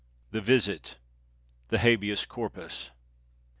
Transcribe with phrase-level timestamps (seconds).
[0.31, 2.89] THE VISIT.—THE HABEAS CORPUS.